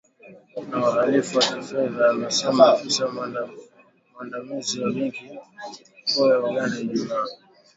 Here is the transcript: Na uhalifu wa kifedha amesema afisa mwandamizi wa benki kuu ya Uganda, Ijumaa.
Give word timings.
Na 0.69 0.79
uhalifu 0.89 1.35
wa 1.37 1.43
kifedha 1.45 2.09
amesema 2.09 2.67
afisa 2.71 3.07
mwandamizi 4.13 4.81
wa 4.81 4.91
benki 4.91 5.29
kuu 6.13 6.27
ya 6.27 6.39
Uganda, 6.39 6.79
Ijumaa. 6.81 7.25